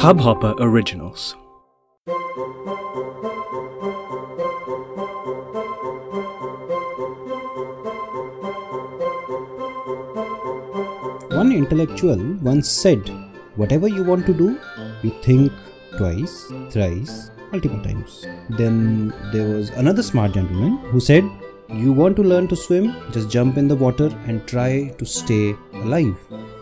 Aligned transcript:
Hubhopper 0.00 0.54
Originals. 0.60 1.36
One 11.30 11.52
intellectual 11.52 12.16
once 12.42 12.68
said, 12.70 13.00
Whatever 13.56 13.88
you 13.88 14.04
want 14.04 14.26
to 14.26 14.34
do, 14.34 14.58
you 15.02 15.10
think 15.22 15.52
twice, 15.96 16.50
thrice, 16.70 17.30
multiple 17.52 17.82
times. 17.82 18.26
Then 18.50 19.12
there 19.32 19.48
was 19.48 19.70
another 19.70 20.02
smart 20.02 20.32
gentleman 20.32 20.78
who 20.90 21.00
said, 21.00 21.24
You 21.68 21.92
want 21.92 22.16
to 22.16 22.22
learn 22.22 22.48
to 22.48 22.56
swim? 22.56 22.94
Just 23.12 23.28
jump 23.30 23.58
in 23.58 23.68
the 23.68 23.76
water 23.76 24.10
and 24.26 24.46
try 24.46 24.88
to 24.98 25.04
stay 25.04 25.54
alive. 25.72 26.14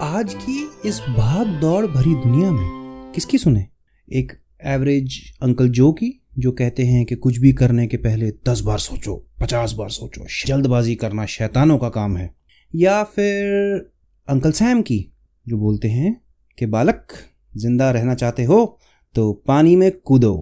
आज 0.02 0.34
की 0.34 0.56
इस 0.88 1.00
भाग 1.18 1.61
दौड़ 1.61 1.86
भरी 1.86 2.14
दुनिया 2.14 2.50
में 2.53 2.78
किसकी 3.15 3.37
सुने 3.37 3.68
एक 4.07 4.31
एवरेज 4.73 5.19
अंकल 5.43 5.69
जो 5.79 5.91
की 5.93 6.11
जो 6.39 6.51
कहते 6.51 6.86
हैं 6.86 7.05
कि 7.05 7.15
कुछ 7.15 7.37
भी 7.37 7.51
करने 7.54 7.87
के 7.87 7.97
पहले 7.97 8.31
दस 8.50 8.61
बार 8.61 8.79
सोचो 8.79 9.15
पचास 9.41 9.73
बार 9.73 9.89
सोचो 9.89 10.25
जल्दबाजी 10.47 10.95
करना 10.95 11.25
शैतानों 11.36 11.77
का 11.77 11.89
काम 11.89 12.17
है 12.17 12.29
या 12.73 13.03
फिर 13.15 13.77
अंकल 14.27 14.51
सैम 14.51 14.81
की 14.81 15.00
जो 15.45 15.57
बोलते 15.57 15.89
हैं 15.89 16.15
कि 16.57 16.65
बालक 16.75 17.17
ज़िंदा 17.57 17.91
रहना 17.91 18.15
चाहते 18.15 18.43
हो 18.43 18.59
तो 19.15 19.31
पानी 19.47 19.75
में 19.75 19.91
कूदो 20.05 20.36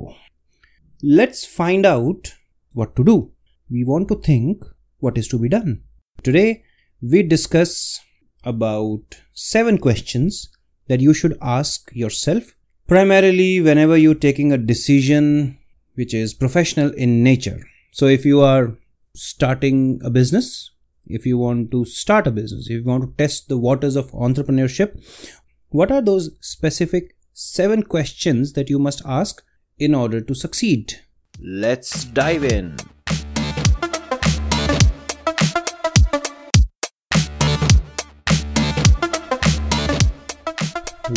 let's 1.03 1.47
find 1.58 1.86
out 1.86 2.27
what 2.75 2.95
to 2.95 3.03
do. 3.03 3.31
We 3.70 3.84
want 3.84 4.08
to 4.09 4.16
think 4.16 4.63
what 5.02 5.17
is 5.17 5.27
to 5.30 5.39
be 5.39 5.49
done. 5.49 5.81
Today, 6.23 6.63
we 7.02 7.23
discuss 7.23 7.99
about 8.44 9.17
seven 9.34 9.80
questions 9.80 10.49
that 10.89 10.99
you 10.99 11.13
should 11.13 11.38
ask 11.41 11.89
yourself, 11.94 12.53
primarily 12.88 13.59
whenever 13.59 13.98
you're 13.98 14.16
taking 14.16 14.52
a 14.52 14.58
decision 14.58 15.58
which 15.95 16.14
is 16.14 16.34
professional 16.34 16.92
in 16.94 17.22
nature. 17.23 17.61
So, 17.92 18.06
if 18.06 18.25
you 18.25 18.42
are 18.42 18.78
starting 19.14 20.00
a 20.03 20.09
business, 20.09 20.72
if 21.06 21.26
you 21.26 21.38
want 21.38 21.72
to 21.72 21.86
start 21.86 22.28
a 22.28 22.31
business, 22.31 22.67
if 22.70 22.78
you 22.78 22.84
want 22.84 23.03
to 23.03 23.14
test 23.17 23.50
the 23.50 23.58
waters 23.58 23.95
of 23.95 24.11
entrepreneurship, 24.11 25.02
what 25.70 25.92
are 25.92 26.02
those 26.02 26.30
specific 26.39 27.16
seven 27.34 27.84
questions 27.84 28.53
that 28.53 28.70
you 28.70 28.80
must 28.80 29.02
ask 29.06 29.44
in 29.78 29.94
order 29.94 30.22
to 30.22 30.33
succeed? 30.33 31.02
Let's 31.39 32.06
dive 32.06 32.44
in. 32.44 32.78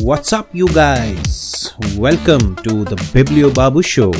What's 0.02 0.32
up, 0.32 0.48
you 0.54 0.68
guys? 0.68 1.49
Welcome 1.79 2.57
to 2.63 2.83
the 2.83 2.97
Biblio 3.13 3.53
Babu 3.53 3.81
Show. 3.81 4.11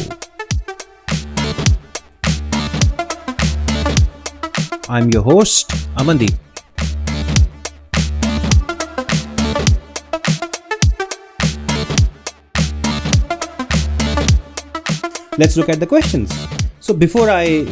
I'm 4.88 5.09
your 5.09 5.21
host, 5.21 5.71
Amandeep. 5.97 6.33
Let's 15.38 15.58
look 15.58 15.67
at 15.67 15.81
the 15.81 15.88
questions. 15.88 16.31
So 16.80 16.94
before 16.94 17.30
I 17.30 17.66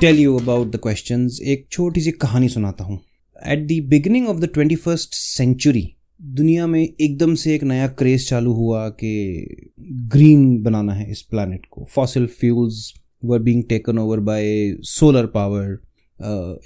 tell 0.00 0.14
you 0.14 0.38
about 0.38 0.72
the 0.72 0.78
questions, 0.78 1.40
एक 1.40 1.66
छोटी 1.72 2.00
सी 2.00 2.10
कहानी 2.10 2.48
सुनाता 2.48 2.84
हूँ 2.84 3.00
at 3.46 3.66
the 3.66 3.84
beginning 3.90 4.28
of 4.28 4.36
the 4.36 4.48
twenty 4.54 4.76
first 4.76 5.14
century 5.14 5.92
दुनिया 6.21 6.67
में 6.67 6.81
एकदम 6.81 7.35
से 7.35 7.55
एक 7.55 7.63
नया 7.63 7.87
क्रेज 7.87 8.29
चालू 8.29 8.53
हुआ 8.53 8.89
कि 8.89 9.71
ग्रीन 9.81 10.63
बनाना 10.63 10.93
है 10.93 11.11
इस 11.11 11.21
प्लानट 11.21 11.65
को। 11.71 11.87
Fossil 11.95 12.27
fuels 12.27 12.93
were 13.25 13.39
being 13.39 13.63
taken 13.63 13.97
over 13.99 14.19
by 14.19 14.75
solar 14.81 15.25
power 15.25 15.77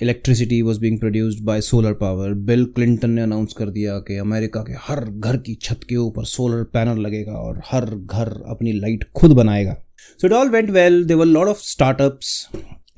electricity 0.01 0.61
was 0.61 0.79
being 0.79 0.99
produced 0.99 1.43
by 1.43 1.61
solar 1.61 1.93
power 1.93 2.33
Bill 2.33 2.65
Clinton 2.65 3.09
ने 3.09 3.21
अनाउंस 3.21 3.53
कर 3.53 3.69
दिया 3.69 3.99
कि 3.99 4.15
अमेरिका 4.15 4.61
के 4.61 4.73
हर 4.73 5.05
घर 5.05 5.37
की 5.37 5.55
छत 5.61 5.79
के 5.89 5.95
ऊपर 5.95 6.25
सोलर 6.25 6.63
पैनल 6.63 7.01
लगेगा 7.01 7.33
और 7.33 7.61
हर 7.65 7.85
घर 7.85 8.43
अपनी 8.47 8.73
लाइट 8.73 9.03
खुद 9.15 9.31
बनाएगा। 9.31 9.77
So 10.21 10.27
it 10.27 10.33
all 10.33 10.49
went 10.49 10.69
well 10.69 11.05
There 11.05 11.21
were 11.21 11.29
a 11.29 11.35
lot 11.35 11.53
of 11.53 11.61
startups 11.67 12.31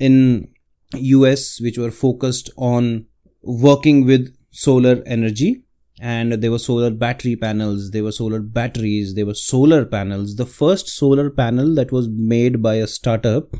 in 0.02 0.42
US 1.02 1.50
which 1.62 1.84
were 1.84 1.94
focused 2.06 2.50
on 2.72 2.94
working 3.64 4.06
with 4.06 4.28
solar 4.66 4.96
energy 5.18 5.52
and 6.03 6.33
there 6.35 6.51
were 6.51 6.59
solar 6.59 6.91
battery 6.91 7.35
panels, 7.37 7.91
there 7.91 8.05
were 8.05 8.13
solar 8.13 8.41
batteries, 8.41 9.15
there 9.15 9.27
were 9.27 9.35
solar 9.35 9.85
panels. 9.85 10.37
The 10.37 10.47
first 10.47 10.89
solar 10.89 11.31
panel 11.31 11.75
that 11.75 11.91
was 11.91 12.09
made 12.09 12.63
by 12.63 12.75
a 12.77 12.87
startup 12.87 13.57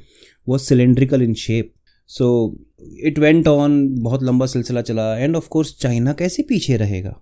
was 0.47 0.67
cylindrical 0.67 1.21
in 1.21 1.35
shape. 1.35 1.75
So 2.11 2.57
it 2.79 3.19
went 3.19 3.47
on 3.49 3.73
बहुत 4.03 4.23
लंबा 4.23 4.47
सिलसिला 4.47 4.83
चला 4.83 5.15
end 5.19 5.37
of 5.37 5.49
course 5.51 5.77
China 5.81 6.13
कैसे 6.21 6.43
पीछे 6.49 6.77
रहेगा 6.77 7.15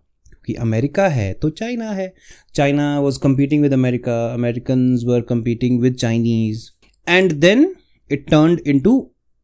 कि 0.46 0.54
America 0.54 1.06
है 1.08 1.32
तो 1.42 1.50
चाइना 1.60 1.90
है 1.92 2.12
China 2.54 2.98
was 3.00 3.16
competing 3.22 3.62
with 3.62 3.72
America 3.72 4.14
American 4.34 4.88
were 5.06 5.20
competing 5.28 5.80
with 5.82 5.94
Chinese 5.94 6.70
and 7.06 7.32
then 7.44 7.74
it 8.10 8.28
turn 8.30 8.58
in 8.66 8.80
to 8.80 8.98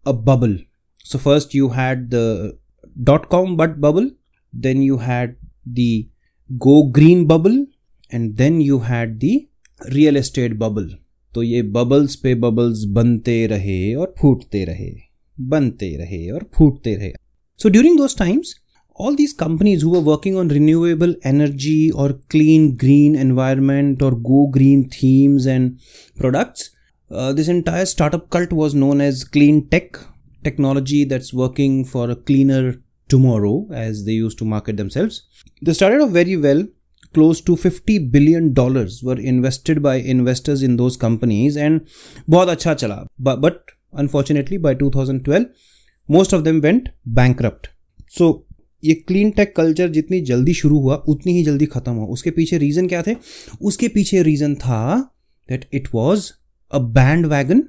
a 0.07 0.13
bubble 0.29 0.59
so 1.05 1.19
first 1.19 1.55
you 1.55 1.69
had 1.79 2.09
the 2.15 2.59
dot 3.11 3.27
com 3.31 3.57
but 3.57 3.77
bubble 3.87 4.11
then 4.53 4.83
you 4.83 4.97
had 5.09 5.37
the 5.74 6.08
go 6.50 6.76
green 6.92 7.26
bubble 7.28 7.66
and 8.12 8.38
then 8.38 8.62
you 8.62 8.80
had 8.80 9.20
the 9.20 9.48
real 9.82 10.16
estate 10.16 10.58
bubble. 10.60 10.90
तो 11.34 11.44
ये 11.44 11.62
bubbles 11.62 12.16
पे 12.16 12.34
bubbles 12.36 12.84
बनते 12.94 13.46
रहे 13.48 13.94
और 13.96 14.14
फूटते 14.22 14.64
रहे, 14.66 14.92
बनते 15.38 15.96
रहे 15.98 16.30
और 16.30 16.50
फूटते 16.56 16.96
रहे। 16.96 17.12
So 17.60 17.70
during 17.70 17.98
those 17.98 18.18
times 18.18 18.56
all 19.00 19.16
these 19.16 19.32
companies 19.40 19.84
हुआ 19.86 20.00
वर्किंग 20.00 20.38
ऑन 20.38 20.50
रिन्यूएबल 20.52 21.16
एनर्जी 21.26 21.90
और 21.90 22.12
क्लीन 22.32 22.70
ग्रीन 22.76 23.16
एनवायरमेंट 23.16 24.04
और 24.04 24.20
go 24.22 24.46
green 24.48 24.84
themes 24.94 25.48
and 25.48 25.72
products 26.18 26.72
this 27.36 27.50
entire 27.50 27.86
startup 27.86 28.28
cult 28.32 28.54
was 28.54 28.76
known 28.76 29.02
as 29.02 29.24
clean 29.34 29.60
tech 29.72 29.98
technology 30.44 31.04
that's 31.06 31.34
working 31.36 31.84
for 31.86 32.10
a 32.10 32.14
cleaner 32.28 32.74
tomorrow 33.08 33.68
as 33.72 34.04
they 34.06 34.18
used 34.26 34.38
to 34.38 34.46
market 34.46 34.78
themselves 34.78 35.22
they 35.62 35.74
started 35.74 36.02
off 36.02 36.12
very 36.12 36.38
well 36.38 36.66
close 37.14 37.42
to 37.42 37.56
50 37.56 38.00
billion 38.16 38.54
dollars 38.54 39.02
were 39.04 39.20
invested 39.34 39.82
by 39.82 39.96
investors 40.16 40.62
in 40.62 40.76
those 40.78 40.98
companies 40.98 41.58
and 41.68 41.82
bahut 42.30 42.54
acha 42.56 42.76
chala 42.84 43.00
but, 43.20 43.42
but 43.42 43.64
unfortunately 43.94 44.58
by 44.58 44.74
2012 44.74 45.48
most 46.10 46.34
of 46.34 46.44
them 46.44 46.62
went 46.62 46.92
bankrupt 47.22 47.74
so 48.20 48.34
ये 48.84 48.94
clean 49.08 49.30
tech 49.38 49.56
culture 49.56 49.88
जितनी 49.90 50.20
जल्दी 50.22 50.54
शुरू 50.54 50.80
हुआ 50.80 50.96
उतनी 51.10 51.34
ही 51.34 51.44
जल्दी 51.44 51.66
खत्म 51.66 51.92
हुआ 51.92 52.06
उसके 52.16 52.32
पीछे 52.32 52.58
रीजन 52.58 52.88
क्या 52.88 53.02
थे 53.08 53.16
उसके 53.70 53.88
पीछे 53.96 54.22
रीजन 54.24 54.54
था 54.56 54.82
that 55.50 55.66
it 55.74 55.88
was 55.94 56.32
a 56.72 56.80
bandwagon 57.26 57.64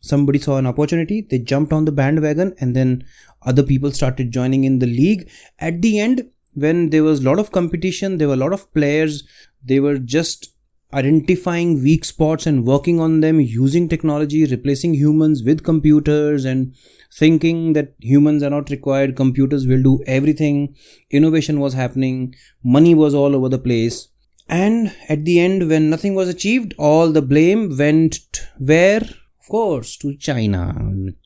somebody 0.00 0.38
saw 0.38 0.56
an 0.58 0.66
opportunity 0.66 1.20
they 1.20 1.38
jumped 1.38 1.72
on 1.72 1.84
the 1.84 1.92
bandwagon 1.92 2.54
and 2.60 2.74
then 2.74 3.04
other 3.42 3.62
people 3.62 3.90
started 3.90 4.30
joining 4.30 4.64
in 4.64 4.78
the 4.78 4.86
league. 4.86 5.30
At 5.58 5.82
the 5.82 5.98
end 5.98 6.28
when 6.54 6.90
there 6.90 7.04
was 7.04 7.20
a 7.20 7.24
lot 7.24 7.38
of 7.38 7.52
competition 7.52 8.18
there 8.18 8.28
were 8.28 8.34
a 8.34 8.44
lot 8.44 8.52
of 8.52 8.72
players 8.74 9.22
they 9.64 9.80
were 9.80 9.98
just 9.98 10.54
identifying 10.94 11.82
weak 11.82 12.04
spots 12.04 12.46
and 12.46 12.64
working 12.64 12.98
on 12.98 13.20
them 13.20 13.40
using 13.40 13.88
technology 13.88 14.46
replacing 14.46 14.94
humans 14.94 15.42
with 15.44 15.62
computers 15.62 16.44
and 16.46 16.74
thinking 17.12 17.74
that 17.74 17.94
humans 18.00 18.42
are 18.42 18.50
not 18.50 18.70
required 18.70 19.16
computers 19.16 19.66
will 19.66 19.82
do 19.82 20.02
everything. 20.06 20.74
Innovation 21.10 21.60
was 21.60 21.74
happening 21.74 22.34
money 22.64 22.94
was 22.94 23.14
all 23.14 23.34
over 23.34 23.48
the 23.48 23.58
place. 23.58 24.08
And 24.48 24.94
at 25.10 25.26
the 25.26 25.40
end 25.40 25.68
when 25.68 25.90
nothing 25.90 26.14
was 26.14 26.28
achieved 26.28 26.74
all 26.78 27.12
the 27.12 27.22
blame 27.22 27.76
went 27.76 28.18
where 28.58 29.02
course 29.48 29.96
to 29.98 30.14
china. 30.16 30.74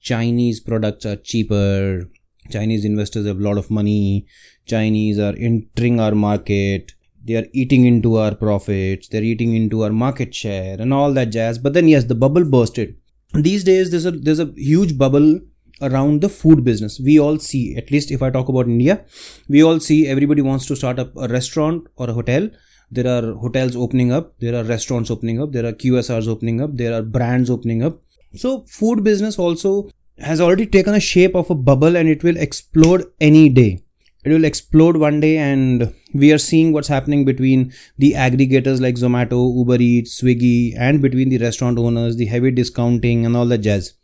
Chinese 0.01 0.61
products 0.61 1.07
are 1.07 1.17
cheaper. 1.17 2.09
Chinese 2.51 2.85
investors 2.85 3.27
have 3.27 3.39
a 3.39 3.43
lot 3.43 3.59
of 3.59 3.71
money. 3.71 4.27
Chinese 4.67 5.19
are 5.19 5.35
entering 5.37 6.01
our 6.01 6.15
market. 6.15 6.93
They 7.25 7.37
are 7.37 7.47
eating 7.53 7.85
into 7.85 8.17
our 8.17 8.35
profits. 8.35 9.09
They're 9.09 9.23
eating 9.23 9.55
into 9.55 9.83
our 9.85 9.93
market 9.93 10.35
share 10.35 10.81
and 10.81 10.93
all 10.93 11.13
that 11.13 11.31
jazz. 11.31 11.59
But 11.59 11.73
then 11.75 11.89
yes 11.89 12.05
the 12.05 12.15
bubble 12.15 12.45
bursted. 12.45 12.97
These 13.35 13.65
days 13.65 13.91
there's 13.91 14.07
a 14.07 14.11
there's 14.11 14.41
a 14.41 14.53
huge 14.57 14.99
bubble 14.99 15.41
around 15.81 16.21
the 16.21 16.29
food 16.29 16.65
business. 16.65 17.01
We 17.01 17.19
all 17.19 17.39
see 17.39 17.77
at 17.77 17.91
least 17.91 18.11
if 18.11 18.23
i 18.23 18.31
talk 18.31 18.49
about 18.49 18.67
india 18.67 19.05
we 19.49 19.63
all 19.65 19.81
see 19.81 20.07
everybody 20.07 20.43
wants 20.49 20.67
to 20.67 20.77
start 20.77 20.99
up 20.99 21.17
a 21.17 21.29
restaurant 21.29 21.89
or 21.97 22.11
a 22.11 22.13
hotel. 22.13 22.51
There 22.91 23.07
are 23.07 23.33
hotels 23.43 23.75
opening 23.75 24.13
up. 24.13 24.39
There 24.39 24.55
are 24.55 24.65
restaurants 24.65 25.11
opening 25.11 25.41
up. 25.41 25.53
There 25.53 25.65
are 25.65 25.73
qsrs 25.73 26.29
opening 26.29 26.61
up. 26.61 26.77
There 26.77 26.95
are 26.97 27.03
brands 27.03 27.49
opening 27.49 27.83
up 27.83 28.03
so 28.35 28.65
food 28.69 29.05
business 29.05 29.39
also 29.39 29.91
has 30.19 30.41
already 30.41 30.67
taken 30.67 30.95
a 30.95 31.01
shape 31.01 31.35
of 31.35 31.51
a 31.51 31.55
bubble 31.55 31.97
and 31.97 32.09
it 32.09 32.23
will 32.23 32.37
explode 32.37 33.05
any 33.21 33.49
day. 33.49 33.83
It 34.25 34.31
will 34.31 34.45
explode 34.45 34.97
one 34.97 35.19
day 35.21 35.37
and 35.37 35.93
we 36.15 36.33
are 36.33 36.39
seeing 36.39 36.73
what's 36.73 36.89
happening 36.89 37.25
between 37.25 37.73
the 37.99 38.13
aggregators 38.13 38.81
like 38.81 38.95
zomato 38.95 39.53
uber 39.57 39.83
eats 39.83 40.21
swiggy 40.21 40.75
and 40.79 41.03
between 41.03 41.29
the 41.29 41.39
restaurant 41.39 41.79
owners 41.79 42.17
the 42.17 42.27
heavy 42.27 42.53
discounting 42.53 43.27
and 43.27 43.37
all 43.37 43.47
that 43.47 43.59
jazz. 43.59 43.95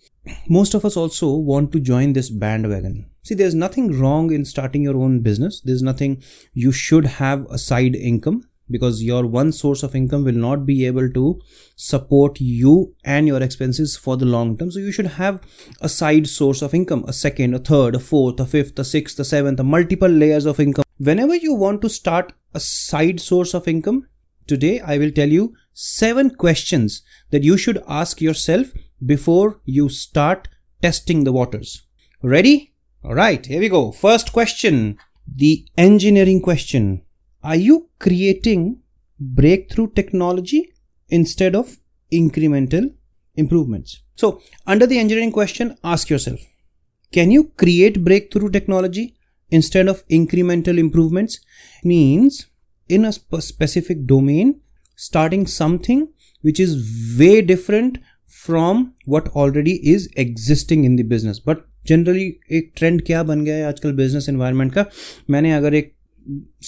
Most 0.48 0.74
of 0.74 0.84
us 0.84 0.96
also 0.96 1.34
want 1.34 1.70
to 1.72 1.80
join 1.80 2.12
this 2.12 2.30
bandwagon. 2.30 3.08
See 3.22 3.34
there's 3.34 3.54
nothing 3.54 3.98
wrong 3.98 4.32
in 4.32 4.44
starting 4.44 4.82
your 4.82 4.96
own 4.96 5.20
business. 5.20 5.60
There's 5.60 5.82
nothing 5.82 6.22
you 6.52 6.72
should 6.72 7.06
have 7.06 7.46
a 7.50 7.58
side 7.58 7.94
income 7.94 8.48
because 8.70 9.02
your 9.02 9.26
one 9.26 9.52
source 9.52 9.82
of 9.82 9.94
income 9.94 10.24
will 10.24 10.32
not 10.32 10.66
be 10.66 10.86
able 10.86 11.10
to 11.10 11.40
support 11.76 12.40
you 12.40 12.94
and 13.04 13.26
your 13.26 13.42
expenses 13.42 13.96
for 13.96 14.16
the 14.16 14.26
long 14.26 14.56
term. 14.56 14.70
So 14.70 14.78
you 14.78 14.92
should 14.92 15.06
have 15.06 15.40
a 15.80 15.88
side 15.88 16.28
source 16.28 16.62
of 16.62 16.74
income 16.74 17.04
a 17.06 17.12
second 17.12 17.54
a 17.54 17.58
third 17.58 17.94
a 17.94 17.98
fourth 17.98 18.40
a 18.40 18.46
fifth 18.46 18.78
a 18.78 18.84
sixth 18.84 19.18
a 19.18 19.24
seventh 19.24 19.60
a 19.60 19.64
multiple 19.64 20.08
layers 20.08 20.46
of 20.46 20.60
income. 20.60 20.84
Whenever 20.98 21.36
you 21.36 21.54
want 21.54 21.82
to 21.82 21.88
start 21.88 22.32
a 22.54 22.60
side 22.60 23.20
source 23.20 23.54
of 23.54 23.68
income 23.68 24.06
today 24.46 24.80
i 24.80 24.96
will 24.98 25.10
tell 25.10 25.28
you 25.28 25.54
seven 25.74 26.30
questions 26.30 27.02
that 27.30 27.44
you 27.44 27.56
should 27.56 27.82
ask 27.86 28.20
yourself 28.20 28.72
before 29.04 29.60
you 29.64 29.88
start 29.88 30.48
testing 30.82 31.24
the 31.24 31.32
waters. 31.32 31.82
Ready? 32.22 32.74
All 33.04 33.14
right 33.14 33.44
here 33.44 33.60
we 33.60 33.68
go. 33.68 33.92
First 33.92 34.32
question 34.32 34.98
the 35.36 35.66
engineering 35.76 36.40
question 36.40 37.02
are 37.47 37.55
you 37.55 37.89
creating 37.99 38.79
breakthrough 39.19 39.89
technology 39.91 40.73
instead 41.09 41.55
of 41.55 41.77
incremental 42.11 42.93
improvements? 43.35 44.01
So, 44.15 44.41
under 44.65 44.85
the 44.85 44.99
engineering 44.99 45.31
question, 45.31 45.77
ask 45.83 46.09
yourself 46.09 46.39
can 47.11 47.31
you 47.31 47.51
create 47.57 48.03
breakthrough 48.03 48.49
technology 48.49 49.15
instead 49.51 49.87
of 49.87 50.07
incremental 50.07 50.77
improvements? 50.79 51.39
Means 51.83 52.47
in 52.89 53.05
a 53.05 53.11
specific 53.11 54.05
domain, 54.05 54.61
starting 54.95 55.45
something 55.47 56.09
which 56.41 56.59
is 56.59 57.17
way 57.19 57.41
different 57.41 57.99
from 58.25 58.93
what 59.05 59.29
already 59.29 59.75
is 59.89 60.09
existing 60.15 60.83
in 60.83 60.95
the 60.95 61.03
business. 61.03 61.39
But 61.39 61.65
generally 61.87 62.25
एक 62.57 62.71
trend 62.77 63.01
क्या 63.05 63.21
बन 63.23 63.43
गया 63.45 63.55
है 63.55 63.63
आजकल 63.67 63.91
business 63.93 64.27
environment 64.29 64.73
का 64.73 64.85
मैंने 65.29 65.51
अगर 65.53 65.73
एक 65.75 65.91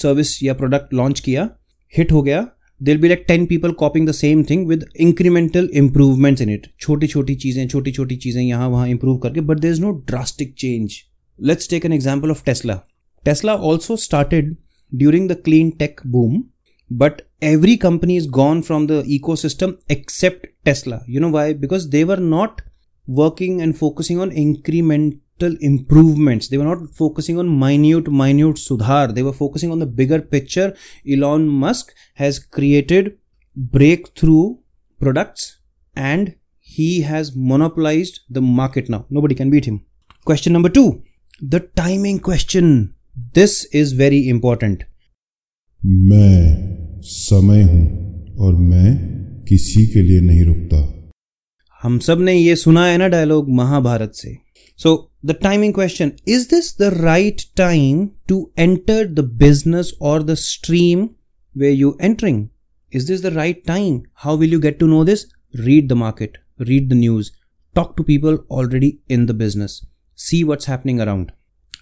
सर्विस 0.02 0.42
या 0.42 0.54
प्रोडक्ट 0.54 0.94
लॉन्च 0.94 1.20
किया 1.20 1.48
हिट 1.96 2.12
हो 2.12 2.22
गया। 2.22 2.46
There'll 2.80 2.98
be 3.00 3.08
like 3.08 3.24
ten 3.28 3.46
people 3.46 3.72
copying 3.80 4.08
the 4.08 4.12
same 4.12 4.42
thing 4.50 4.66
with 4.68 4.84
incremental 5.00 5.68
improvements 5.74 6.42
in 6.42 6.50
it 6.50 6.66
छोटी 6.80 7.06
छोटी 7.06 7.34
चीज़ें 7.34 7.66
छोटी 7.68 7.92
छोटी 7.92 8.16
चीज़ें 8.16 8.42
यहाँ 8.42 8.68
वहाँ 8.68 8.88
इंप्रूव 8.88 9.18
करके 9.24 9.40
but 9.40 9.58
there 9.60 9.72
is 9.72 9.80
no 9.80 9.90
drastic 10.06 10.54
change 10.58 11.00
let's 11.38 11.70
take 11.70 11.84
an 11.84 11.92
example 11.92 12.30
of 12.30 12.44
Tesla 12.44 12.80
Tesla 13.24 13.54
also 13.70 13.96
started 14.06 14.56
during 14.94 15.28
the 15.30 15.36
clean 15.44 15.70
tech 15.78 16.00
boom 16.06 16.42
but 16.90 17.20
every 17.48 17.74
company 17.76 18.14
is 18.16 18.24
gone 18.36 18.60
from 18.68 18.86
the 18.86 18.96
ecosystem 19.16 19.72
except 19.94 20.46
tesla 20.68 20.96
you 21.06 21.20
know 21.20 21.28
why? 21.28 21.52
Because 21.52 21.84
they 21.90 22.04
were 22.04 22.16
not 22.16 22.62
working 23.08 23.60
and 23.62 23.76
focusing 23.76 24.18
on 24.20 24.32
increment 24.32 25.14
improvements. 25.60 26.48
They 26.48 26.58
were 26.58 26.64
not 26.64 26.90
focusing 26.94 27.38
on 27.38 27.58
minute, 27.58 28.10
minute 28.10 28.56
sudhar. 28.56 29.14
They 29.14 29.22
were 29.22 29.32
focusing 29.32 29.70
on 29.70 29.78
the 29.78 29.86
bigger 29.86 30.20
picture. 30.20 30.74
Elon 31.08 31.48
Musk 31.48 31.94
has 32.14 32.38
created 32.38 33.18
breakthrough 33.56 34.56
products 35.00 35.58
and 35.96 36.34
he 36.60 37.02
has 37.02 37.34
monopolized 37.34 38.20
the 38.28 38.40
market 38.40 38.88
now. 38.88 39.06
Nobody 39.10 39.34
can 39.34 39.50
beat 39.50 39.64
him. 39.64 39.84
Question 40.24 40.52
number 40.52 40.68
two 40.68 41.02
the 41.42 41.60
timing 41.60 42.20
question. 42.20 42.94
This 43.34 43.64
is 43.72 43.92
very 43.92 44.28
important. 44.28 44.84
मैं 45.84 47.00
समय 47.02 47.62
हूँ 47.62 48.36
और 48.38 48.54
मैं 48.54 49.44
किसी 49.48 49.86
के 49.86 50.02
लिए 50.02 50.20
नहीं 50.20 50.44
रुकता 50.44 50.86
हम 51.82 51.98
सबने 51.98 52.34
ये 52.34 52.56
सुना 52.56 52.86
है 52.86 52.98
ना 52.98 53.08
डायलॉग 53.08 53.48
महाभारत 53.48 54.12
से 54.14 54.36
So, 54.76 55.10
the 55.22 55.34
timing 55.34 55.72
question 55.72 56.16
is 56.24 56.48
this 56.48 56.72
the 56.72 56.90
right 56.90 57.44
time 57.54 58.12
to 58.28 58.50
enter 58.56 59.06
the 59.06 59.22
business 59.22 59.92
or 60.00 60.22
the 60.22 60.36
stream 60.36 61.16
where 61.52 61.70
you're 61.70 61.96
entering? 62.00 62.50
Is 62.90 63.06
this 63.06 63.20
the 63.20 63.30
right 63.30 63.64
time? 63.66 64.04
How 64.14 64.34
will 64.34 64.48
you 64.48 64.60
get 64.60 64.78
to 64.78 64.86
know 64.86 65.04
this? 65.04 65.26
Read 65.54 65.88
the 65.88 65.96
market, 65.96 66.38
read 66.58 66.88
the 66.88 66.94
news, 66.94 67.32
talk 67.74 67.96
to 67.96 68.04
people 68.04 68.38
already 68.50 69.00
in 69.08 69.26
the 69.26 69.34
business, 69.34 69.84
see 70.14 70.44
what's 70.44 70.64
happening 70.64 71.00
around. 71.00 71.32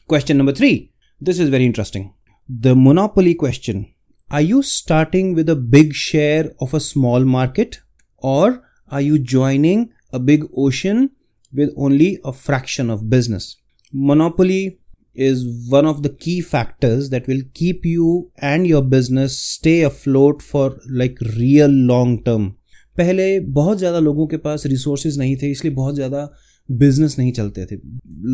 Question 0.07 0.37
number 0.37 0.53
three. 0.53 0.93
This 1.21 1.39
is 1.39 1.49
very 1.49 1.67
interesting. 1.67 2.15
The 2.49 2.75
monopoly 2.75 3.35
question. 3.35 3.93
Are 4.31 4.41
you 4.41 4.63
starting 4.63 5.35
with 5.35 5.49
a 5.49 5.57
big 5.57 5.95
share 5.95 6.53
of 6.61 6.75
a 6.75 6.81
small 6.81 7.25
market 7.25 7.81
or 8.19 8.63
are 8.91 9.01
you 9.01 9.19
joining 9.19 9.93
a 10.13 10.19
big 10.19 10.45
ocean 10.57 11.11
with 11.53 11.71
only 11.77 12.19
a 12.25 12.33
fraction 12.33 12.91
of 12.91 13.09
business. 13.09 13.57
Monopoly 13.93 14.79
is 15.17 15.45
one 15.71 15.87
of 15.87 16.03
the 16.03 16.11
key 16.11 16.41
factors 16.41 17.11
that 17.11 17.27
will 17.27 17.43
keep 17.55 17.85
you 17.85 18.31
and 18.39 18.67
your 18.67 18.83
business 18.83 19.39
stay 19.39 19.81
afloat 19.83 20.43
for, 20.43 20.67
like, 21.03 21.17
real 21.39 21.79
long 21.93 22.19
term. 22.25 22.51
पहले 22.97 23.29
बहुत 23.57 23.79
ज़्यादा 23.79 23.99
लोगों 24.01 24.27
के 24.27 24.37
पास 24.45 24.67
resources 24.67 25.19
नहीं 25.19 25.37
थे, 25.43 25.51
इसलिए 25.51 25.75
बहुत 25.75 25.95
ज़्यादा 25.95 26.29
बिज़नेस 26.69 27.19
नहीं 27.19 27.33
चलते 27.33 27.65
थे 27.67 27.77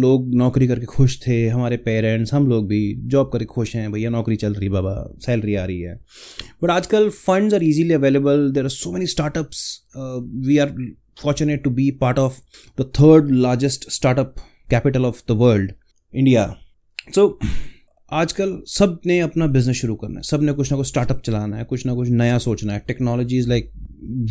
लोग 0.00 0.34
नौकरी 0.34 0.67
करके 0.69 0.87
खुश 0.87 1.19
थे, 1.26 1.37
हमारे 1.49 1.76
पेरेंट्स 1.84 2.32
हम 2.34 2.46
लोग 2.49 2.67
भी 2.69 2.81
जॉब 3.12 3.31
करके 3.32 3.44
खुश 3.44 3.75
हैं, 3.76 3.90
भैया, 3.93 4.10
नौकरी 4.10 4.37
चल 4.37 4.55
रही 4.55 4.69
बाबा 4.69 4.94
सैलरी 5.26 5.55
आ 5.55 5.64
रही 5.64 5.81
है 5.81 5.94
बट 6.62 6.70
आजकल 6.70 7.08
funds 7.10 7.55
are 7.55 7.62
easily 7.62 7.94
available 7.94 8.50
there 8.55 8.64
are 8.64 8.70
so 8.70 8.93
many 8.93 9.06
startups 9.06 9.62
we 9.96 10.58
are 10.58 10.75
fortunate 11.18 11.63
to 11.63 11.71
be 11.80 11.92
part 12.04 12.19
of 12.19 12.39
the 12.77 12.86
third 13.00 13.31
largest 13.45 13.92
startup 13.92 14.39
capital 14.69 15.06
of 15.06 15.25
the 15.25 15.36
world, 15.36 15.74
India. 16.13 16.45
So 17.12 17.27
आजकल 18.12 18.57
सब 18.68 19.00
ने 19.06 19.19
अपना 19.19 19.48
बिजनेस 19.48 19.75
शुरू 19.77 19.95
करना 19.95 20.19
है 20.19 20.24
सब 20.24 20.44
ने 20.44 20.54
कुछ 20.54 20.71
ना 20.71 20.77
कुछ 20.77 20.88
स्टार्टअप 20.88 21.21
चलाना 21.25 21.57
है 21.57 21.63
कुछ 21.63 21.86
ना 21.86 21.94
कुछ 21.95 22.10
नया 22.10 22.38
सोचना 22.45 22.74
है 22.74 22.80
technology 22.88 23.38
is 23.38 23.48
like 23.50 23.71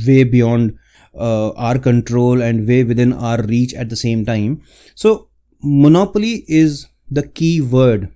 way 0.07 0.23
beyond 0.31 0.73
our 1.67 1.79
control 1.85 2.43
and 2.43 2.61
way 2.69 2.83
with 2.83 3.01
in 3.01 3.13
our 3.29 3.45
reach 3.47 3.75
at 3.75 3.89
the 3.89 3.95
same 4.01 4.25
time 4.25 4.57
so 5.03 5.15
monopoly 5.63 6.33
is 6.63 6.85
the 7.13 7.27
key 7.37 7.59
word 7.77 8.07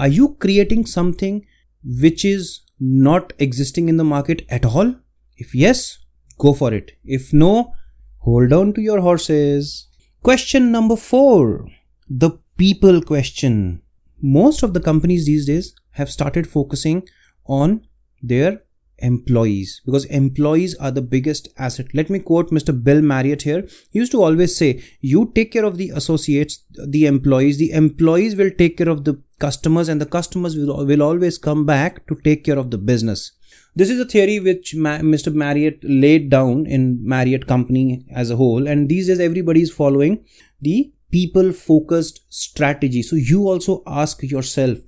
are 0.00 0.10
you 0.12 0.26
creating 0.42 0.84
something 0.94 1.40
which 1.84 2.26
is 2.26 2.50
not 2.82 3.32
existing 3.38 3.88
in 3.88 3.96
the 3.96 4.04
market 4.04 4.42
at 4.50 4.64
all? 4.64 4.94
If 5.40 5.54
yes, 5.54 5.98
go 6.38 6.52
for 6.52 6.72
it. 6.74 6.92
If 7.04 7.32
no, 7.32 7.72
Hold 8.19 8.53
on 8.53 8.73
to 8.73 8.81
your 8.81 9.01
horses. 9.01 9.87
Question 10.21 10.71
number 10.71 10.95
four 10.95 11.67
the 12.09 12.31
people 12.57 13.01
question. 13.01 13.81
Most 14.21 14.63
of 14.63 14.73
the 14.73 14.79
companies 14.79 15.25
these 15.25 15.45
days 15.45 15.75
have 15.91 16.09
started 16.09 16.47
focusing 16.47 17.07
on 17.45 17.85
their 18.21 18.61
employees 18.99 19.81
because 19.85 20.05
employees 20.05 20.75
are 20.75 20.91
the 20.91 21.01
biggest 21.01 21.49
asset. 21.57 21.87
Let 21.93 22.09
me 22.09 22.19
quote 22.19 22.49
Mr. 22.49 22.83
Bill 22.83 23.01
Marriott 23.01 23.43
here. 23.43 23.67
He 23.91 23.99
used 23.99 24.11
to 24.13 24.23
always 24.23 24.55
say, 24.55 24.81
You 25.01 25.31
take 25.35 25.51
care 25.51 25.65
of 25.65 25.77
the 25.77 25.91
associates, 25.93 26.63
the 26.71 27.05
employees, 27.05 27.57
the 27.57 27.71
employees 27.71 28.35
will 28.35 28.51
take 28.51 28.77
care 28.77 28.89
of 28.89 29.03
the 29.03 29.21
customers, 29.39 29.87
and 29.87 30.01
the 30.01 30.05
customers 30.05 30.55
will, 30.55 30.85
will 30.85 31.03
always 31.03 31.37
come 31.37 31.65
back 31.65 32.07
to 32.07 32.15
take 32.23 32.43
care 32.43 32.57
of 32.57 32.71
the 32.71 32.77
business. 32.77 33.33
This 33.77 33.91
is 33.91 33.99
a 33.99 34.05
theory 34.05 34.39
which 34.39 34.73
Ma- 34.73 35.01
Mr. 35.13 35.31
Marriott 35.31 35.83
laid 35.83 36.31
down 36.31 36.65
in 36.65 36.99
Marriott 37.07 37.45
Company 37.45 38.03
as 38.11 38.31
a 38.31 38.35
whole, 38.35 38.67
and 38.67 38.89
these 38.89 39.05
days 39.05 39.19
everybody 39.19 39.61
is 39.61 39.71
following 39.71 40.25
the 40.59 40.91
people 41.11 41.51
focused 41.53 42.21
strategy. 42.29 43.03
So 43.03 43.15
you 43.15 43.43
also 43.47 43.83
ask 43.85 44.23
yourself, 44.23 44.79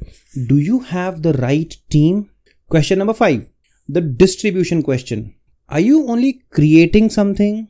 do 0.48 0.58
you 0.58 0.80
have 0.80 1.22
the 1.22 1.34
right 1.34 1.78
team? 1.92 2.32
Question 2.68 2.98
number 2.98 3.14
five 3.14 3.48
the 3.88 4.02
distribution 4.02 4.82
question. 4.82 5.36
Are 5.70 5.80
you 5.80 6.08
only 6.08 6.42
creating 6.50 7.12
something 7.12 7.68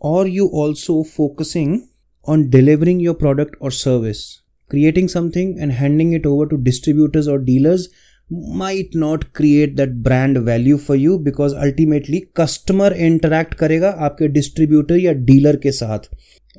or 0.00 0.26
you 0.26 0.48
also 0.48 1.02
focusing 1.02 1.88
on 2.24 2.50
delivering 2.50 3.00
your 3.00 3.14
product 3.14 3.56
or 3.58 3.70
service? 3.70 4.42
Creating 4.68 5.08
something 5.08 5.58
and 5.58 5.72
handing 5.72 6.12
it 6.12 6.26
over 6.26 6.44
to 6.44 6.58
distributors 6.58 7.26
or 7.26 7.38
dealers 7.38 7.88
might 8.31 8.95
not 8.95 9.33
create 9.33 9.75
that 9.75 10.01
brand 10.03 10.37
value 10.37 10.77
for 10.77 10.95
you 10.95 11.19
because 11.19 11.53
ultimately 11.53 12.21
customer 12.35 12.91
interact 13.07 13.55
करेगा 13.57 13.89
आपके 14.07 14.33
distributor 14.33 14.99
या 14.99 15.13
dealer 15.25 15.55
के 15.63 15.71
साथ 15.71 16.09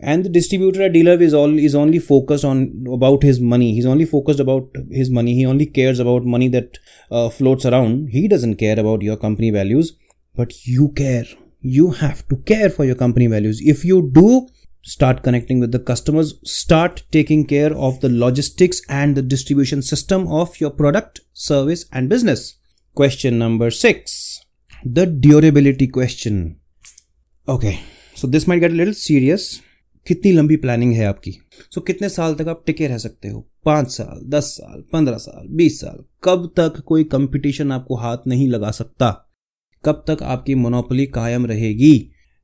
and 0.03 0.25
the 0.25 0.29
distributor 0.29 0.83
or 0.83 0.89
dealer 0.89 1.21
is 1.23 1.35
all 1.35 1.59
is 1.59 1.75
only 1.75 1.99
focused 1.99 2.45
on 2.45 2.63
about 2.93 3.23
his 3.23 3.41
money 3.41 3.73
he's 3.75 3.87
only 3.87 4.05
focused 4.05 4.41
about 4.41 4.65
his 4.91 5.11
money 5.11 5.35
he 5.35 5.47
only 5.47 5.67
cares 5.67 6.01
about 6.01 6.25
money 6.25 6.49
that 6.49 6.79
uh, 7.11 7.29
floats 7.29 7.65
around 7.65 8.09
he 8.09 8.27
doesn't 8.27 8.57
care 8.57 8.79
about 8.81 9.03
your 9.03 9.17
company 9.17 9.51
values 9.51 9.93
but 10.37 10.67
you 10.67 10.89
care 10.89 11.25
you 11.61 11.91
have 11.93 12.27
to 12.29 12.37
care 12.37 12.71
for 12.71 12.85
your 12.85 12.97
company 12.97 13.29
values 13.29 13.61
if 13.65 13.85
you 13.85 14.11
do 14.13 14.47
start 14.86 15.24
connecting 15.24 15.60
with 15.60 15.72
the 15.72 15.80
customers, 15.80 16.34
start 16.44 17.04
taking 17.12 17.46
care 17.46 17.74
of 17.74 18.00
the 18.02 18.10
logistics 18.10 18.82
and 18.90 19.16
the 19.16 19.22
distribution 19.22 19.82
system 19.82 20.28
of 20.28 20.60
your 20.60 20.72
product, 20.72 21.22
service, 21.34 21.86
and 21.92 22.10
business. 22.10 22.56
Question 22.98 23.38
number 23.38 23.72
six 23.72 24.40
the 24.86 25.06
durability 25.06 25.88
question. 25.88 26.60
Okay, 27.48 27.82
so 28.16 28.28
this 28.28 28.48
might 28.48 28.60
get 28.60 28.72
a 28.72 28.76
little 28.76 28.94
serious. 28.94 29.62
कितनी 30.08 30.32
लंबी 30.32 30.56
planning 30.58 30.94
है 30.94 31.06
आपकी 31.06 31.32
सो 31.32 31.80
so, 31.80 31.86
कितने 31.88 32.10
साल 32.10 32.36
तक 32.36 32.48
आप 32.48 32.64
टिके 32.66 32.88
रह 32.88 32.98
सकते 32.98 33.28
हो 33.30 33.40
पाँच 33.66 33.92
साल 33.92 34.22
दस 34.30 34.46
साल 34.60 34.84
पंद्रह 34.94 35.18
साल 35.18 35.48
बीस 35.58 35.80
साल 35.82 36.04
कब 36.24 36.48
तक 36.58 36.80
कोई 36.86 37.04
कंपटीशन 37.12 37.72
आपको 37.72 37.96
हाथ 37.96 38.28
नहीं 38.28 38.48
लगा 38.50 38.72
सकता 38.78 39.10
कब 39.84 40.04
तक 40.08 40.24
आपकी 40.24 40.56
मोनोपोली 40.56 41.06
कायम 41.18 41.46
रहेगी 41.46 41.94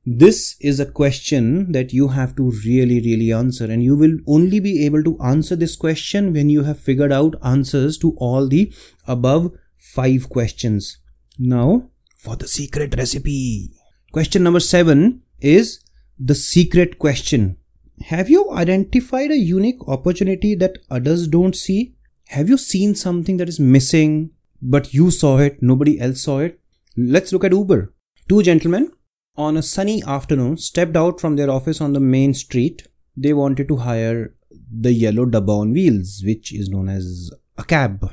this 0.08 0.54
is 0.60 0.78
a 0.78 0.86
question 0.86 1.72
that 1.72 1.92
you 1.92 2.08
have 2.08 2.36
to 2.36 2.52
really 2.64 3.00
really 3.00 3.32
answer 3.32 3.64
and 3.64 3.82
you 3.82 3.96
will 3.96 4.16
only 4.28 4.60
be 4.60 4.86
able 4.86 5.02
to 5.02 5.18
answer 5.20 5.56
this 5.56 5.74
question 5.74 6.32
when 6.32 6.48
you 6.48 6.62
have 6.62 6.78
figured 6.78 7.10
out 7.10 7.34
answers 7.42 7.98
to 7.98 8.14
all 8.18 8.46
the 8.46 8.72
above 9.08 9.50
five 9.76 10.28
questions. 10.28 10.98
Now 11.40 11.90
for 12.18 12.36
the 12.36 12.46
secret 12.46 12.94
recipe. 12.96 13.72
Question 14.12 14.44
number 14.44 14.60
7 14.60 15.22
is 15.40 15.80
the 16.20 16.36
secret 16.36 17.00
question. 17.00 17.56
Have 18.04 18.30
you 18.30 18.52
identified 18.52 19.32
a 19.32 19.36
unique 19.36 19.88
opportunity 19.88 20.54
that 20.54 20.78
others 20.88 21.26
don't 21.26 21.56
see? 21.56 21.96
Have 22.28 22.48
you 22.48 22.58
seen 22.58 22.94
something 22.94 23.38
that 23.38 23.48
is 23.48 23.58
missing 23.58 24.30
but 24.62 24.94
you 24.94 25.10
saw 25.10 25.38
it 25.38 25.60
nobody 25.60 25.98
else 25.98 26.20
saw 26.20 26.38
it? 26.38 26.60
Let's 26.96 27.32
look 27.32 27.42
at 27.42 27.52
uber. 27.52 27.92
Two 28.28 28.44
gentlemen 28.44 28.92
on 29.36 29.56
a 29.56 29.62
sunny 29.62 30.02
afternoon 30.04 30.56
stepped 30.56 30.96
out 30.96 31.20
from 31.20 31.36
their 31.36 31.50
office 31.50 31.80
on 31.80 31.92
the 31.92 32.00
main 32.00 32.34
street. 32.34 32.86
They 33.16 33.32
wanted 33.32 33.68
to 33.68 33.76
hire 33.78 34.34
the 34.70 34.92
yellow 34.92 35.26
dabba 35.26 35.60
on 35.60 35.72
wheels, 35.72 36.22
which 36.24 36.52
is 36.52 36.68
known 36.68 36.88
as 36.88 37.30
a 37.56 37.64
cab. 37.64 38.10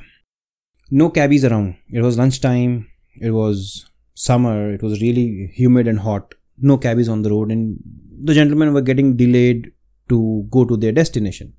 No 0.90 1.10
cabbies 1.10 1.44
around. 1.44 1.76
It 1.88 2.02
was 2.02 2.18
lunchtime. 2.18 2.88
It 3.20 3.30
was 3.30 3.86
summer. 4.14 4.72
It 4.72 4.82
was 4.82 5.00
really 5.00 5.50
humid 5.54 5.88
and 5.88 6.00
hot. 6.00 6.34
No 6.58 6.78
cabbies 6.78 7.08
on 7.08 7.22
the 7.22 7.30
road, 7.30 7.50
and 7.50 7.78
the 8.22 8.34
gentlemen 8.34 8.72
were 8.72 8.80
getting 8.80 9.16
delayed 9.16 9.72
to 10.08 10.46
go 10.50 10.64
to 10.64 10.76
their 10.76 10.92
destination. 10.92 11.54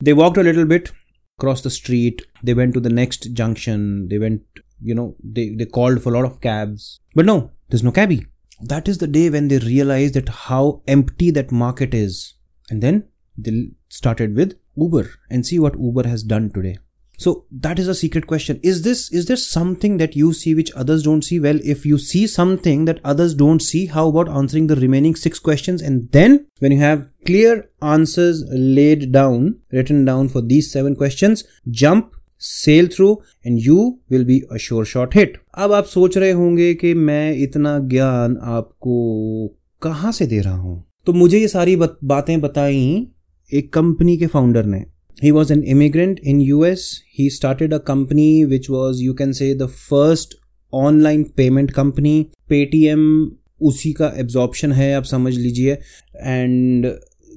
They 0.00 0.12
walked 0.12 0.36
a 0.36 0.42
little 0.42 0.64
bit 0.64 0.92
across 1.38 1.62
the 1.62 1.70
street. 1.70 2.22
They 2.42 2.54
went 2.54 2.74
to 2.74 2.80
the 2.80 2.90
next 2.90 3.32
junction. 3.32 4.08
They 4.08 4.18
went, 4.18 4.42
you 4.80 4.94
know, 4.94 5.16
they, 5.22 5.54
they 5.54 5.66
called 5.66 6.02
for 6.02 6.14
a 6.14 6.16
lot 6.16 6.24
of 6.24 6.40
cabs. 6.40 7.00
But 7.14 7.26
no, 7.26 7.50
there's 7.68 7.82
no 7.82 7.90
cabbie 7.90 8.26
that 8.62 8.88
is 8.88 8.98
the 8.98 9.06
day 9.06 9.30
when 9.30 9.48
they 9.48 9.58
realized 9.58 10.14
that 10.14 10.28
how 10.28 10.82
empty 10.86 11.30
that 11.30 11.52
market 11.52 11.94
is. 11.94 12.34
And 12.70 12.82
then 12.82 13.08
they 13.36 13.70
started 13.88 14.34
with 14.36 14.58
uber 14.76 15.10
and 15.30 15.46
see 15.46 15.58
what 15.58 15.78
uber 15.78 16.08
has 16.08 16.22
done 16.22 16.50
today. 16.50 16.78
So 17.18 17.44
that 17.52 17.78
is 17.78 17.86
a 17.86 17.94
secret 17.94 18.26
question. 18.26 18.58
Is 18.64 18.82
this 18.82 19.12
is 19.12 19.26
there 19.26 19.36
something 19.36 19.98
that 19.98 20.16
you 20.16 20.32
see 20.32 20.54
which 20.54 20.72
others 20.72 21.04
don't 21.04 21.22
see? 21.22 21.38
Well 21.38 21.60
if 21.62 21.86
you 21.86 21.98
see 21.98 22.26
something 22.26 22.84
that 22.86 23.00
others 23.04 23.34
don't 23.34 23.60
see 23.60 23.86
how 23.86 24.08
about 24.08 24.28
answering 24.28 24.66
the 24.66 24.76
remaining 24.76 25.14
six 25.14 25.38
questions? 25.38 25.82
And 25.82 26.10
then 26.10 26.46
when 26.58 26.72
you 26.72 26.78
have 26.78 27.08
clear 27.24 27.70
answers 27.80 28.42
laid 28.50 29.12
down 29.12 29.60
written 29.70 30.04
down 30.04 30.30
for 30.30 30.40
these 30.40 30.72
seven 30.72 30.96
questions 30.96 31.44
jump 31.70 32.12
sail 32.42 32.88
through 32.88 33.10
and 33.46 33.58
you 33.60 33.76
will 34.10 34.24
be 34.24 34.40
a 34.52 34.56
sure 34.56 34.84
shot 34.84 35.16
hit 35.16 35.36
अब 35.54 35.72
आप 35.72 35.84
सोच 35.84 36.16
रहे 36.18 36.30
होंगे 36.30 36.72
कि 36.74 36.94
मैं 36.94 37.34
इतना 37.36 37.78
ज्ञान 37.78 38.36
आपको 38.42 39.48
कहाँ 39.82 40.12
से 40.12 40.26
दे 40.26 40.40
रहा 40.40 40.56
हूँ? 40.56 40.82
तो 41.06 41.12
मुझे 41.12 41.38
ये 41.38 41.48
सारी 41.48 41.76
बातें 41.76 42.40
बताई 42.40 43.06
एक 43.50 43.72
कंपनी 43.72 44.16
के 44.16 44.26
फाउंडर 44.26 44.64
ने। 44.64 44.84
He 45.22 45.30
was 45.30 45.52
an 45.52 45.62
immigrant 45.62 46.20
in 46.24 46.40
US 46.40 47.02
he 47.18 47.28
started 47.30 47.74
a 47.74 47.78
company 47.78 48.44
which 48.44 48.68
was 48.70 49.02
you 49.02 49.14
can 49.14 49.32
say 49.32 49.54
the 49.54 49.66
first 49.66 50.34
online 50.72 51.22
payment 51.36 51.70
company 51.70 52.26
Paytm 52.48 53.32
उसी 53.60 53.92
का 53.92 54.12
एब्जॉर्प्शन 54.16 54.72
है, 54.72 54.94
आप 54.94 55.04
समझ 55.04 55.34
लीजिए। 55.36 55.72
And 56.16 56.86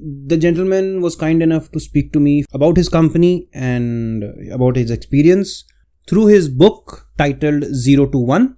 the 0.01 0.37
gentleman 0.37 1.01
was 1.01 1.15
kind 1.15 1.41
enough 1.41 1.71
to 1.71 1.79
speak 1.79 2.11
to 2.13 2.19
me 2.19 2.43
about 2.53 2.77
his 2.77 2.89
company 2.89 3.47
and 3.53 4.23
about 4.51 4.75
his 4.75 4.91
experience 4.91 5.63
through 6.07 6.27
his 6.27 6.49
book 6.49 7.07
titled 7.17 7.63
0 7.65 8.07
to 8.07 8.17
1. 8.17 8.55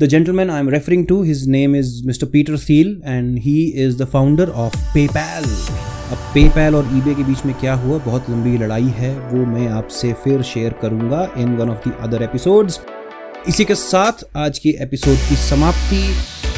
The 0.00 0.06
gentleman 0.06 0.50
I'm 0.50 0.68
referring 0.68 1.06
to, 1.08 1.22
his 1.22 1.46
name 1.46 1.74
is 1.74 2.04
Mr. 2.06 2.30
Peter 2.30 2.56
Thiel 2.56 3.00
and 3.04 3.38
he 3.38 3.74
is 3.74 3.96
the 3.96 4.06
founder 4.06 4.50
of 4.52 4.72
PayPal. 4.94 5.46
अब 6.06 6.18
PayPal 6.34 6.74
और 6.74 6.90
eBay 6.96 7.14
के 7.14 7.24
बीच 7.24 7.44
में 7.46 7.54
क्या 7.60 7.74
हुआ 7.74 7.98
बहुत 8.04 8.28
लंबी 8.30 8.56
लड़ाई 8.58 8.92
है 8.98 9.10
वो 9.30 9.46
मैं 9.46 9.66
आपसे 9.78 10.12
फिर 10.24 10.42
शेयर 10.52 10.72
करूँगा 10.82 11.24
in 11.38 11.56
one 11.56 11.70
of 11.70 11.88
the 11.88 11.96
other 12.00 12.22
episodes 12.22 12.80
इसी 13.48 13.64
के 13.64 13.74
साथ 13.74 14.24
आज 14.46 14.58
की 14.58 14.76
एपिसोड 14.82 15.28
की 15.28 15.36
समाप्ति 15.48 16.02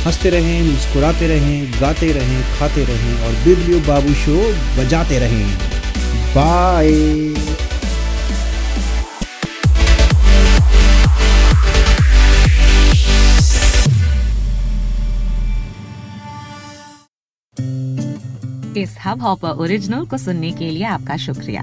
हँसते 0.08 0.30
रहें, 0.30 0.62
मुस्कुराते 0.62 1.26
रहें, 1.26 1.80
गाते 1.80 2.12
रहें, 2.12 2.58
खाते 2.58 2.84
रहें 2.84 3.22
और 3.22 3.32
बिरलियो 3.32 3.80
बाबू 3.80 4.14
शो 4.14 4.36
बजाते 4.76 5.18
रहें। 5.18 5.58
बाय। 6.36 6.88
इस 18.82 18.96
हब 19.06 19.22
हॉपर 19.22 19.48
ओरिजिनल 19.48 20.06
को 20.06 20.18
सुनने 20.18 20.52
के 20.52 20.70
लिए 20.70 20.84
आपका 20.84 21.16
शुक्रिया। 21.16 21.62